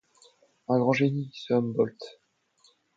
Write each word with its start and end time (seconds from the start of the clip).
Un 0.67 0.79
grand 0.79 0.93
génie, 0.93 1.29
ce 1.31 1.53
Humboldt! 1.53 1.99